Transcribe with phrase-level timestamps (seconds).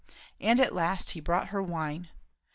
[0.39, 2.09] And at last he brought her wine.